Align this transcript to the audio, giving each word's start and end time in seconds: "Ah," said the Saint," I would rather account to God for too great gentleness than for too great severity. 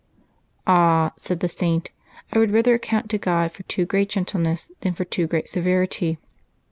"Ah," 0.65 1.11
said 1.15 1.41
the 1.41 1.47
Saint," 1.47 1.91
I 2.33 2.39
would 2.39 2.49
rather 2.49 2.73
account 2.73 3.07
to 3.11 3.19
God 3.19 3.51
for 3.51 3.61
too 3.61 3.85
great 3.85 4.09
gentleness 4.09 4.71
than 4.79 4.95
for 4.95 5.05
too 5.05 5.27
great 5.27 5.47
severity. 5.47 6.17